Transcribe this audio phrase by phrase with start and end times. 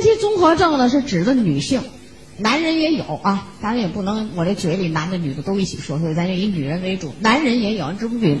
[0.00, 1.82] 年期综合症呢是指的女性，
[2.38, 8.38] 男人也有啊，当然也不能我这嘴里男的女的都一起说，所以咱就以女人为主，男人也有，只不过比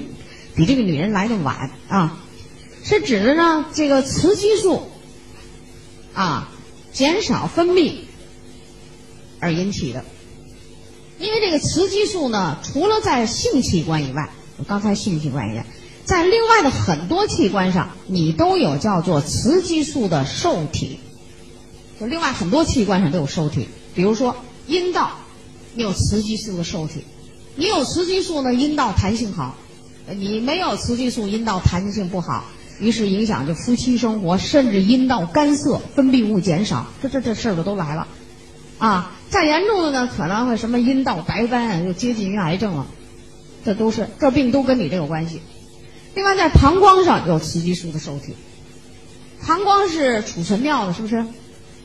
[0.54, 2.18] 比这个女人来的晚啊，
[2.82, 4.82] 是指的呢这个雌激素
[6.14, 6.50] 啊
[6.92, 7.92] 减少分泌
[9.38, 10.02] 而引起的。
[11.18, 15.66] 因为这个雌激素呢，除了在性器官以外，我刚才性器官也，
[16.06, 20.98] 在另外的很多器官上，你都有叫做雌激素的受体。
[22.00, 24.34] 就另外很多器官上都有受体，比如说
[24.66, 25.10] 阴道，
[25.74, 27.04] 你有雌激素的受体，
[27.56, 29.54] 你有雌激素呢，阴道弹性好；
[30.14, 32.44] 你没有雌激素，阴道弹性不好，
[32.80, 38.08] 于是影响着夫妻生活，甚至阴道干涩，分泌物减少，这这这事儿就都来了，
[38.78, 39.12] 啊。
[39.30, 42.88] 再严重的呢，可能会什么阴道白斑，就接近于癌症了。
[43.64, 45.40] 这都是这病都跟你这有关系。
[46.16, 48.34] 另外，在膀胱上有雌激素的受体，
[49.46, 51.24] 膀胱是储存尿的，是不是？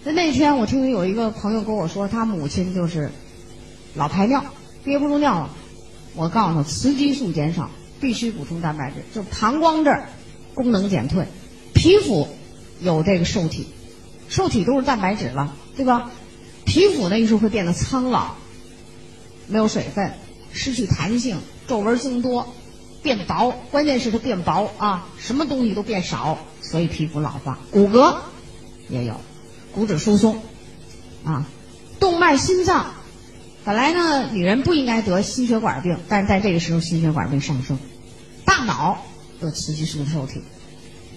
[0.05, 3.09] 那那天我听有一个朋友跟我说，他母亲就是
[3.95, 4.45] 老排尿，
[4.83, 5.49] 憋不住尿了。
[6.13, 8.97] 我告诉他，雌激素减少，必须补充蛋白质。
[9.15, 10.07] 就膀胱这儿
[10.53, 11.25] 功能减退，
[11.73, 12.27] 皮肤
[12.79, 13.65] 有这个受体，
[14.29, 16.11] 受体都是蛋白质了，对吧？
[16.65, 18.35] 皮肤呢，一时会变得苍老，
[19.47, 20.13] 没有水分，
[20.53, 21.37] 失去弹性，
[21.67, 22.53] 皱纹增多，
[23.01, 23.51] 变薄。
[23.71, 27.57] 关键是它变薄啊，什么东西都变少，所以皮肤老化。
[27.71, 28.15] 骨骼
[28.87, 29.19] 也有，
[29.75, 30.41] 骨质疏松
[31.25, 31.45] 啊，
[31.99, 32.93] 动脉、心脏。
[33.65, 37.77] 本来呢，女人不应该得心血管病，但是在这个时候，心血管病上升。
[38.45, 39.03] 大脑
[39.41, 40.39] 有雌激素受体，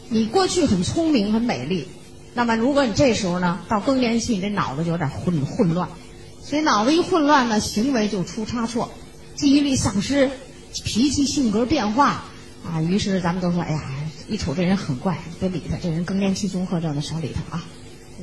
[0.09, 1.87] 你过去很聪明、很美丽。
[2.35, 5.89] 那么，如果你这时候呢，到更年期，你这脑子就有点混混乱，
[6.43, 8.91] 所以脑子一混乱呢，行为就出差错，
[9.37, 10.31] 记忆力丧失，
[10.85, 12.25] 脾气性格变化
[12.67, 12.81] 啊。
[12.81, 13.83] 于是咱们都说，哎呀，
[14.27, 17.65] 一瞅这人很怪，别理他，这人更年期综合症的，少理他啊。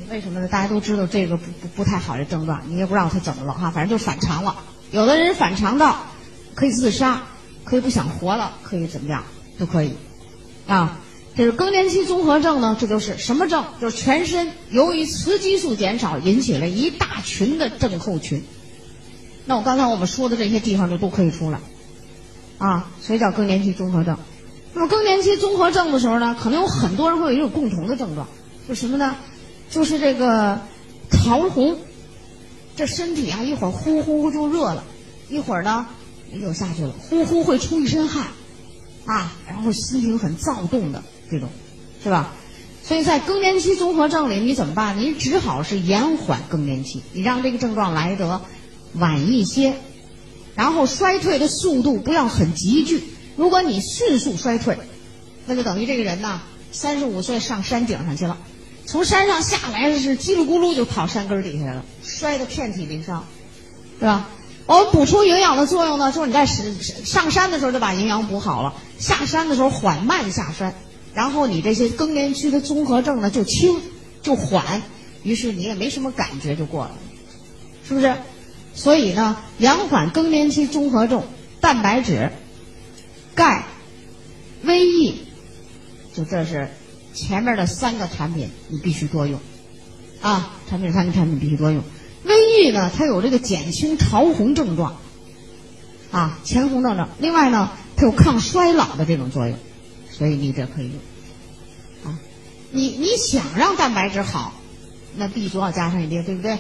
[0.10, 0.48] 为什么呢？
[0.48, 4.58] 大家都知道这个不不不太好的症状，你也不知道他怎么了哈，反正就反常了。
[4.92, 6.08] 有的人反常到
[6.54, 7.24] 可以自杀，
[7.64, 9.24] 可以不想活了，可以怎么样
[9.58, 9.94] 都可以
[10.68, 11.00] 啊。
[11.36, 13.66] 这是更年期综合症呢，这就是什么症？
[13.82, 18.44] 就是全身由于雌激素减少引起了一大群的症候群。
[19.46, 21.60] 那我刚才我们说的这些地方就都可以出来，
[22.58, 24.18] 啊，所以叫更年期综合症。
[24.74, 28.28] 那么更年期综合症的时候呢，可能有很多人会有一种共同的症状，
[28.68, 29.16] 就什么呢？
[29.70, 30.60] 就是这个
[31.12, 31.78] 潮红，
[32.76, 34.84] 这身体啊一会儿呼呼就热了，
[35.30, 35.88] 一会儿呢
[36.34, 38.28] 又下去了，呼呼会出一身汗，
[39.06, 41.04] 啊，然后心情很躁动的。
[41.30, 41.50] 这种，
[42.04, 42.34] 是吧？
[42.84, 45.00] 所以在更年期综合症里，你怎么办？
[45.00, 48.42] 你只好是延缓更年期，你让这个症状来得
[48.94, 49.74] 晚一些，
[50.54, 53.04] 然后衰退的速度不要很急剧。
[53.36, 54.78] 如果你迅速衰退，
[55.48, 58.38] 那就等于这个人呢，三十五岁上山顶上去了，
[58.86, 63.24] 从山上下来是叽里咕噜就跑山根底下了，摔得遍体鳞伤，
[64.00, 64.30] 是吧？
[64.68, 66.66] 我们补充营养的作用呢，就是你在上
[67.06, 70.74] 上山的时候就把营养补好了，下山的时候缓慢下山。
[71.14, 73.80] 然后你这些更年期的综合症呢就轻
[74.22, 74.82] 就缓，
[75.24, 76.92] 于是你也没什么感觉就过了，
[77.88, 78.16] 是不是？
[78.74, 81.24] 所以呢，延缓更年期综合症，
[81.62, 82.32] 蛋白质、
[83.34, 83.64] 钙、
[84.64, 85.22] 维 E，
[86.14, 86.70] 就这是
[87.16, 89.40] 前面的三个产品你必须多用
[90.22, 90.54] 啊！
[90.70, 91.82] 产品三个产品必须多用。
[92.26, 94.98] 维 E 呢，它有这个减轻潮红症状
[96.12, 97.10] 啊，前红症状。
[97.20, 99.58] 另外呢，它有抗衰老的这种作用。
[100.12, 102.18] 所以你这可以用，啊，
[102.72, 104.54] 你你想让蛋白质好，
[105.18, 106.58] 那 B 族要加上一定，对不对？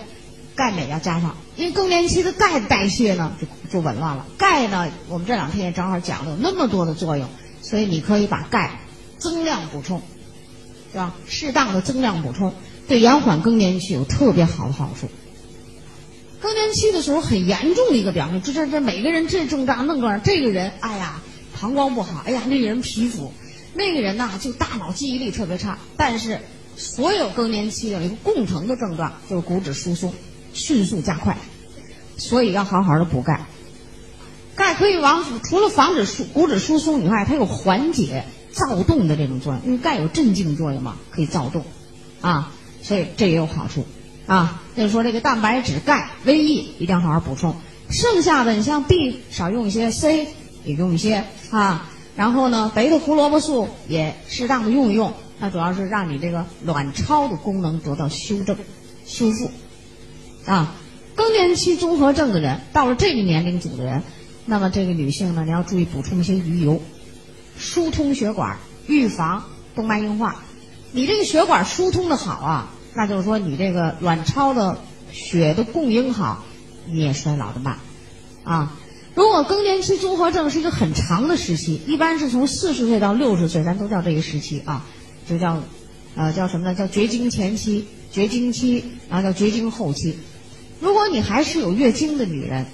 [0.55, 4.25] 钙镁要加上，因为更年期的钙代谢呢就就紊乱了。
[4.37, 7.29] 钙呢，我们这两天也正好讲了有那么多的作用，
[7.61, 8.79] 所以你可以把钙
[9.17, 10.01] 增量补充，
[10.95, 11.13] 是吧？
[11.27, 12.53] 适当的增量补充，
[12.87, 15.09] 对延缓更年期有特别好的好处。
[16.39, 21.21] 更年期的时候很严重的一个表现，这这这每个人这症状那个这个人，哎呀，
[21.59, 23.33] 膀胱不好，哎呀，那个人皮肤。
[23.73, 26.39] 那个人呐，就大脑记忆力特别差，但是
[26.77, 30.13] 所有更年期有一个共同的症状，就是骨质疏松
[30.53, 31.37] 迅速加快，
[32.17, 33.47] 所以要好好的补钙。
[34.55, 38.23] 钙可以防除了防止疏骨质疏松以外，它有缓解
[38.55, 41.65] 躁动的这种作用，因为钙有镇静作用嘛，可以躁动，
[42.21, 43.85] 啊，所以这也有好处
[44.27, 44.63] 啊。
[44.77, 47.53] 就是说这个蛋白质、钙、维 E 一定要好好补充，
[47.89, 50.27] 剩下的你像 B 少用一些，C
[50.63, 51.89] 也用一些啊。
[52.15, 58.55] 然后呢，贝塔胡萝卜素也适当的用一用，它主要是让你这个卵巢的功能得到修正、
[59.05, 59.51] 修复。
[60.45, 60.75] 啊，
[61.13, 64.01] 更年期综合症的人，到了这个年龄组的人，
[64.45, 66.81] 那么这个女性呢，你要注意补充一些鱼油，
[67.57, 68.57] 疏通血管，
[68.87, 69.43] 预防
[69.75, 70.43] 动脉硬化。
[70.91, 74.79] 你这个血管疏通的好啊，那就是说你这个卵巢的
[75.11, 76.43] 血的供应好，
[76.87, 77.79] 你也衰老的慢，
[78.43, 78.73] 啊。
[79.13, 84.85] 如果更年期综合症是一个很长的时期，一般是从四十岁到六十岁，咱都叫这个时期啊，
[85.25, 85.63] 就叫，
[86.15, 86.75] 呃，叫什么呢？
[86.75, 90.17] 叫绝经前期、绝经期，然后叫绝经后期。
[90.81, 92.65] 如果你还是有月经的女人，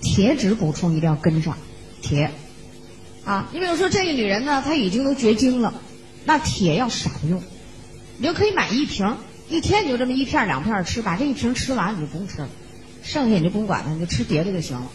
[0.00, 1.56] 铁质补充一定要跟上，
[2.00, 2.30] 铁，
[3.30, 5.72] 啊，你比如说这个女人呢，她已经都绝经了，
[6.24, 7.40] 那铁要少用，
[8.18, 9.16] 你就可以买一瓶，
[9.48, 12.48] 一天你就这么一片两片吃，把这一瓶吃完你就不用吃了，
[13.04, 14.90] 剩下你就不用管它，你就吃别的就行了。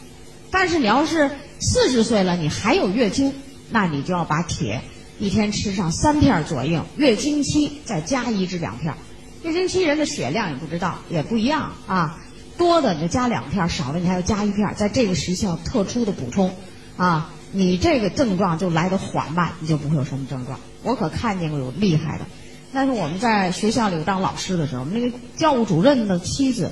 [0.51, 3.33] 但是你要是四十岁了，你还有月经，
[3.69, 4.81] 那你就要把铁
[5.17, 8.95] 一天吃上三片左右，月经期再加一至两片。
[9.43, 12.19] 月经期人的血量也不知道也不一样啊，
[12.57, 16.53] 多的你就加两片，少的你还要加一片，在这个时期要特殊的补充
[16.97, 20.60] 啊，你这个症状就来的缓慢，你就不会有什么症状。
[20.84, 22.25] 我可看见过有厉害的，
[22.74, 26.72] 但是我们在学校里当老师的时候，那个教务主任的妻子，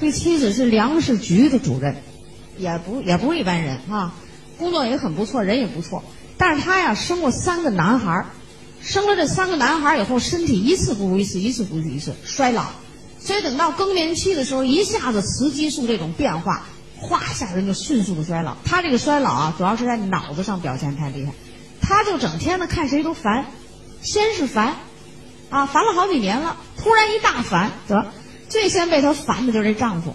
[0.00, 1.96] 这妻子是粮食局的主任。
[2.58, 4.12] 也不也不是一般人啊，
[4.58, 6.04] 工作也很不错，人也不错。
[6.36, 8.26] 但是他呀生过三个男孩，
[8.82, 12.66] 生了这三个男孩以后，身体一次不如一次，一次不如一次，衰老。
[13.18, 16.66] 所以等到更年期的时候，一下子雌激素这种变化，
[17.00, 18.56] 哗下人就迅速的衰老。
[18.64, 21.32] 他这个衰老啊，主要是在脑子上表现太厉害，
[21.80, 23.46] 他就整天的看谁都烦，
[24.02, 24.76] 先是烦，
[25.48, 28.06] 啊烦了好几年了，突然一大烦，得
[28.48, 30.14] 最先被他烦的就是这丈夫。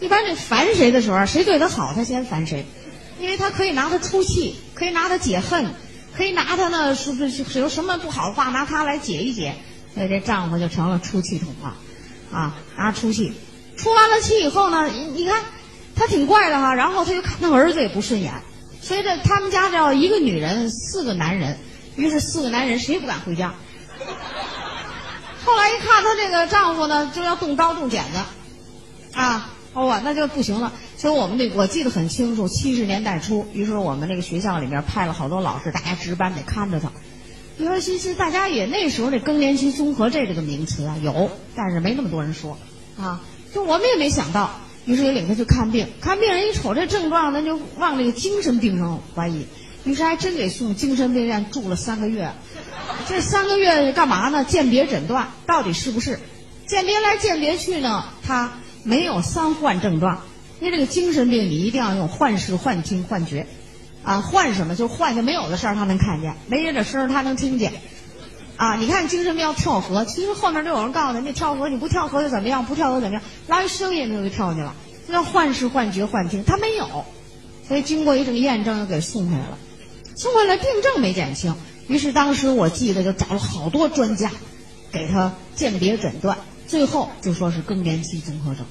[0.00, 2.64] 一般这烦谁的时候，谁对她好，她先烦谁，
[3.18, 5.66] 因为她可以拿他出气，可以拿他解恨，
[6.16, 9.56] 可以拿他呢，是不是有什么不好的话，拿他来解一解，
[9.94, 11.74] 所以这丈夫就成了出气筒了，
[12.30, 13.32] 啊，拿出气，
[13.76, 15.42] 出完了气以后呢，你看
[15.98, 18.32] 他挺怪的哈，然后他就看他儿子也不顺眼，
[18.80, 21.58] 所以这他们家叫一个女人四个男人，
[21.96, 23.54] 于是四个男人谁也不敢回家。
[25.44, 29.54] 后来一看她这个丈夫呢，就要动刀动剪子，啊。
[29.74, 30.72] 哦，那就不行了。
[30.96, 36.90] 所以我们那我记得很清楚，七十年代初，于是我们那个学校里面派了好多老师，大家值班得看着他。
[37.58, 42.58] 尤其是大家也那时候这更年期综合症这个名词啊有，但是没那么多人说
[42.98, 43.20] 啊。
[43.54, 45.86] 就我们也没想到，于是也领他去看病。
[46.00, 49.46] 看病人一瞅这症状，那就往这个精神病上怀疑，
[49.84, 52.32] 于是还真给送精神病院住了三个月。
[53.06, 54.44] 这三个月干嘛呢？
[54.44, 56.18] 鉴别诊断到底是不是？
[56.66, 58.50] 鉴别来鉴别去呢，他。
[58.84, 60.22] 没有三幻症状，
[60.60, 63.46] 因为这个精神病你一定要用幻视、幻听、幻觉，
[64.02, 67.72] 啊，幻什么就幻下没有的事儿他能看见，没人的声儿他能听见，
[68.58, 72.66] 啊，你看精神病要跳河，其实后面都有人告诉他，你跳河你不跳河又怎么样？
[72.66, 73.22] 不跳河怎么样？
[73.46, 74.74] 拉一声音他就跳去了，
[75.06, 77.06] 这叫幻视、幻觉、幻听，他没有，
[77.66, 79.56] 所以经过一种验证又给送回来了，
[80.16, 81.54] 送回来病症没减轻，
[81.86, 84.30] 于是当时我记得就找了好多专家，
[84.92, 86.36] 给他鉴别诊断。
[86.66, 88.66] 最后就说是更年期综合症。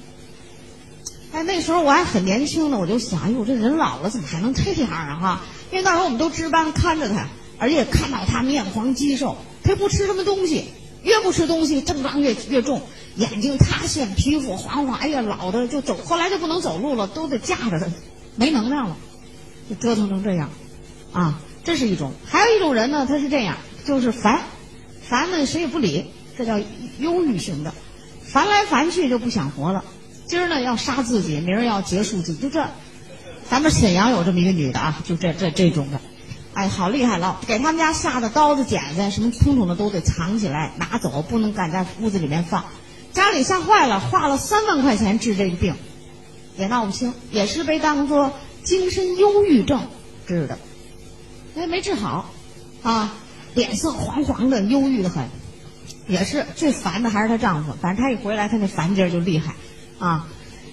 [1.32, 5.18] 哎，那时候我还很年轻呢，我就想，哎呦，这人老了怎么还能这样啊？
[5.20, 5.40] 哈，
[5.72, 7.26] 因为那时候我们都值班看着他，
[7.58, 10.64] 而且看到他面黄肌瘦，他不吃什么东西，
[11.02, 12.82] 越不吃东西症状越越重，
[13.16, 17.86] 眼睛塌陷，皮肤黄黄，哎呀，老的就走，后来就不能走路了，都得架着他，
[18.36, 18.96] 没能量了，
[19.68, 20.50] 就折腾成这样，
[21.12, 22.12] 啊，这是一种。
[22.24, 24.40] 还有一种人呢，他是这样，就是烦，
[25.02, 26.04] 烦呢谁也不理，
[26.36, 26.58] 这叫
[26.98, 27.74] 忧郁型的。
[28.24, 29.84] 烦来烦去就不想活了，
[30.26, 32.64] 今儿呢要杀自己，明儿要结束自己，就这。
[33.50, 35.98] 咱们沈阳有这么一个女的啊，就这这这种的，
[36.58, 37.40] 哎，好厉害了！
[37.46, 42.64] 给他们家下的刀子、剪子什么统统的都得藏起来拿走，不能敢在屋子里面放。
[43.12, 45.76] 家里吓坏了，花了三万块钱治这个病，
[46.56, 48.32] 也闹不清，也是被当做
[48.64, 49.86] 精神忧郁症
[50.26, 50.58] 治的，
[51.56, 52.28] 哎，没治好，
[52.82, 53.14] 啊，
[53.54, 55.28] 脸色黄黄的，忧郁的很。
[56.08, 59.54] 也是最烦的还是她丈夫，反正她一回来，她那烦劲儿就厉害，
[60.00, 60.26] 啊，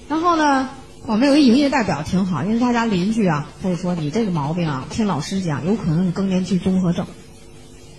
[0.09, 0.67] 然后呢，
[1.07, 7.05] 我们有一营业代表挺好，因为他家邻居啊，他就说你这个毛病啊，听老师讲，有可能更年期综合症。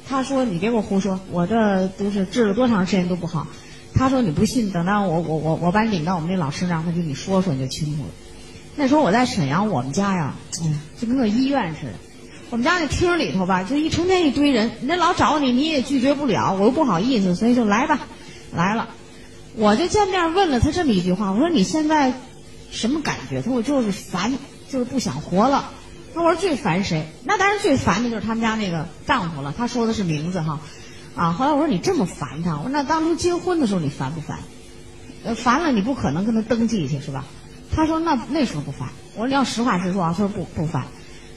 [0.09, 3.47] 他说你别给我胡说，我这都是治了多长时间都不好。
[3.95, 8.09] 他说你不信，等到我我我我把你领到我们那老师那儿，他给你说说你就清楚了。
[8.75, 11.93] 那时候我在沈阳，我们家呀，哎呀，就跟个医院似的。
[12.51, 18.01] 我们家那厅里头吧，就一成天一堆人，人老找你，你也拒绝不了，我又不好意思，所以就来吧，
[18.53, 18.89] 来了，
[19.55, 22.13] 我就见面问了他这么一句话，我说你现在
[22.77, 23.41] 什么感觉？
[23.41, 24.33] 他说我就是烦，
[24.71, 25.73] 就是不想活了。
[26.15, 27.09] 那我说最烦谁？
[27.25, 29.55] 那当然最烦的就是他们家那个丈夫了。
[29.57, 30.61] 他说的是名字哈，
[31.15, 34.39] 啊，后来我说你这么烦他，我说那当初结婚的时候你烦不烦？
[35.25, 37.25] 呃，烦了你不可能跟他登记去是吧？
[37.75, 38.91] 他说那那时候不烦。
[39.15, 40.85] 我说你要实话实说啊，他说不不烦。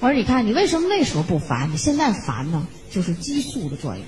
[0.01, 1.69] 我说：“你看，你为什么那时候不烦？
[1.74, 2.65] 你现在烦呢？
[2.89, 4.05] 就是激素的作用。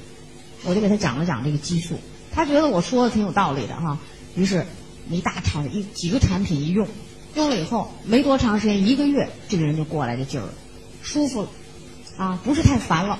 [0.63, 1.99] 我就给他讲了讲这个激素。
[2.33, 3.97] 他觉得我说的挺有道理的哈，
[4.33, 4.65] 于是
[5.09, 6.87] 一大产一几个产品一用，
[7.35, 10.49] 用了以后没多长时间，一个月这个人就过来这劲儿了，
[11.01, 11.47] 舒服了，
[12.17, 13.19] 啊，不是太烦了，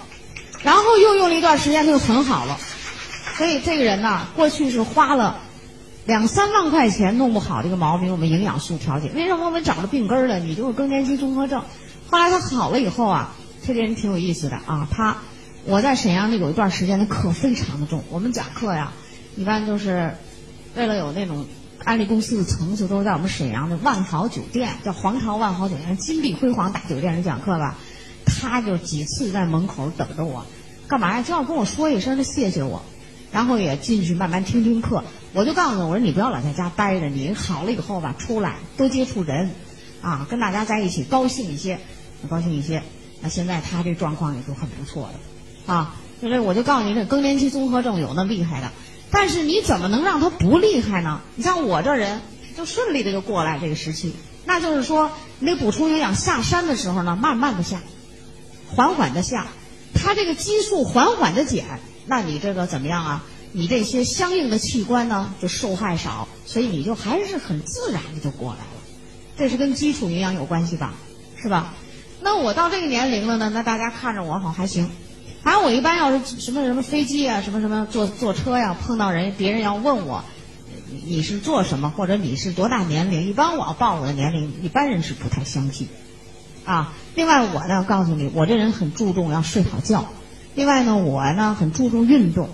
[0.64, 2.58] 然后又用了一段时间，他就很好了。
[3.38, 5.40] 所以这个人呢，过去是花了
[6.06, 9.10] 两三万块钱弄不好这个毛病，我们营养素调节。
[9.16, 10.40] 为什么我们找了病根儿了？
[10.40, 11.64] 你就是更年期综合症。
[12.10, 13.34] 后来他好了以后啊，
[13.66, 14.88] 这个人挺有意思的啊。
[14.92, 15.18] 他
[15.66, 18.92] 我在沈阳那有一段时间的课非常的重，我们讲课呀，
[19.38, 20.16] 一般就是
[20.76, 21.46] 为了有那种
[21.84, 27.78] 安利公司的层次，都是在我们沈阳的万豪酒店，叫皇朝万豪酒店，金碧辉煌大酒店里讲课吧。
[28.26, 30.46] 他就几次在门口等着我，
[30.88, 31.24] 干嘛呀？
[31.24, 32.84] 就要跟我说一声，他谢谢我。
[33.32, 39.52] 然后也进去慢慢听听课，我就告诉他，我说你不要老在家待着，你好了以后吧，出来多接触人，
[40.02, 41.80] 啊，跟大家在一起高兴一些，
[42.30, 42.84] 高兴一些。
[43.22, 48.70] 那现在他这状况也就很不错的，啊，就是我就告诉你，这更年期综合症有那厉害的，
[49.12, 51.22] 但是你怎么能让他不厉害呢？
[51.36, 52.22] 你像我这人
[52.58, 54.16] 就顺利的就过来这个时期，
[54.46, 57.82] 那就是说你得补充营养，下山的时候呢，慢慢的下，
[58.68, 59.48] 缓缓的下，
[59.94, 61.66] 他这个激素缓缓的减。
[62.08, 63.24] 那你这个怎么样啊？
[63.52, 68.82] 你这些相应的器官呢，就受害少，所以你就还是很自然的就过来了。
[69.38, 70.94] 这是跟基础营养有关系吧？
[71.36, 71.74] 是吧？
[72.22, 74.90] 那我到这个年龄了呢，那大家看着我好还行。
[75.44, 80.24] 反正我一般要是什么什么飞机啊，什么什么坐坐车呀，碰到人，别人要问我
[81.06, 85.88] 你是做什么，或者你是多大年龄，一般我要报我的年龄，一般人是不太相信。
[86.64, 90.08] 啊，另外我呢，告诉你，我这人很注重要睡好觉。
[90.54, 92.50] 另外呢，我呢很注重运动，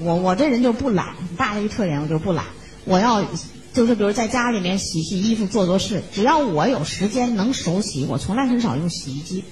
[0.00, 2.44] 我我这人就不懒，很大的一个特点，我就不懒。
[2.84, 3.24] 我要
[3.72, 9.44] 就是比如在家里面洗洗衣服、做做事，只要我有时间能手洗，我从来很少用洗衣机，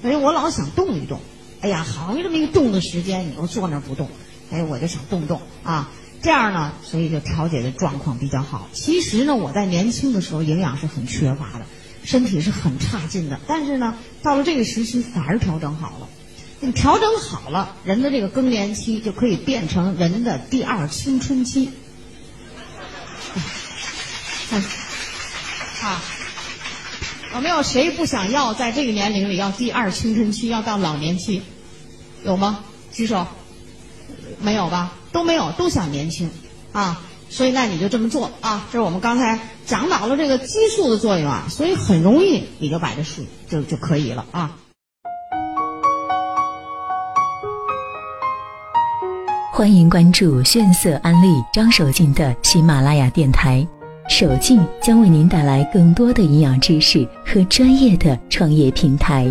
[0.00, 1.18] 所以我老想动一动。
[1.60, 4.08] 哎呀，好这么一个动的时间，你又坐那不动，
[4.50, 5.90] 哎，我就想动动啊，
[6.22, 8.68] 这样呢，所以就调节的状况比较好。
[8.72, 11.66] 其实呢，我在年轻的时候营养是很缺乏的，
[12.04, 16.08] 身体是很差劲的，但是呢，到了这个时期反而调整好了。
[16.60, 21.70] 你调整好了，人的这个更年期就可以变成人的第二青春期。
[25.82, 26.02] 啊，
[27.34, 31.42] 有没有谁不想要在这个年龄里要第二青春期，要到老年期？
[32.24, 32.60] 有吗？
[32.92, 33.26] 举手。
[34.40, 34.92] 没有吧？
[35.12, 36.30] 都没有，都想年轻
[36.72, 37.00] 啊！
[37.28, 38.66] 所以那你就这么做啊！
[38.72, 44.56] 这是我们刚才讲到了这个激素的作用啊，所以很容易你就把这数就就可以了啊。
[49.52, 53.66] 欢迎关注炫色安利张守静的喜马拉雅电台，
[54.08, 59.28] 守静将为您带来更多的营养知识和专业的创业平台。